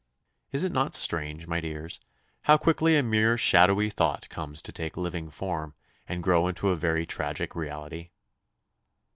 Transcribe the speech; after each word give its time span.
Is 0.51 0.63
it 0.63 0.71
not 0.71 0.95
strange, 0.95 1.45
my 1.45 1.59
dears, 1.59 1.99
how 2.45 2.57
quickly 2.57 2.97
a 2.97 3.03
mere 3.03 3.37
shadowy 3.37 3.91
thought 3.91 4.29
comes 4.29 4.59
to 4.63 4.71
take 4.71 4.97
living 4.97 5.29
form, 5.29 5.75
and 6.07 6.23
grow 6.23 6.47
into 6.47 6.69
a 6.71 6.75
very 6.75 7.05
tragic 7.05 7.53
reality? 7.55 8.09